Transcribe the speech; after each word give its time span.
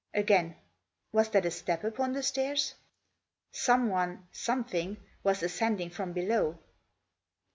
Again. 0.15 0.55
Was 1.11 1.29
that 1.29 1.45
a 1.45 1.51
step 1.51 1.83
upon 1.83 2.13
the 2.13 2.23
stairs? 2.23 2.73
Someone, 3.51 4.27
something, 4.31 4.97
was 5.23 5.43
ascending 5.43 5.91
from 5.91 6.11
below? 6.11 6.57